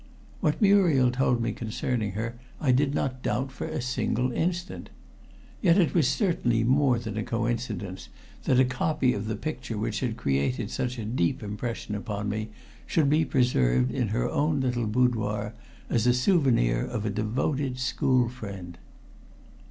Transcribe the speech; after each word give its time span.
What 0.39 0.59
Muriel 0.63 1.11
told 1.11 1.43
me 1.43 1.51
concerning 1.51 2.13
her, 2.13 2.33
I 2.59 2.71
did 2.71 2.95
not 2.95 3.21
doubt 3.21 3.51
for 3.51 3.67
a 3.67 3.83
single 3.83 4.31
instant. 4.31 4.89
Yet 5.61 5.77
it 5.77 5.93
was 5.93 6.07
certainly 6.07 6.63
more 6.63 6.97
than 6.97 7.17
a 7.19 7.23
coincidence 7.23 8.09
that 8.45 8.59
a 8.59 8.65
copy 8.65 9.13
of 9.13 9.27
the 9.27 9.35
picture 9.35 9.77
which 9.77 9.99
had 9.99 10.17
created 10.17 10.71
such 10.71 10.97
a 10.97 11.05
deep 11.05 11.43
impression 11.43 11.93
upon 11.93 12.29
me 12.29 12.49
should 12.87 13.11
be 13.11 13.23
preserved 13.25 13.91
in 13.91 14.07
her 14.07 14.27
own 14.27 14.59
little 14.59 14.87
boudoir 14.87 15.53
as 15.87 16.07
a 16.07 16.15
souvenir 16.15 16.83
of 16.83 17.05
a 17.05 17.11
devoted 17.11 17.77
school 17.77 18.27
friend. 18.27 18.79